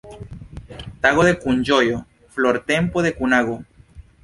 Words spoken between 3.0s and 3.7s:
de kunago.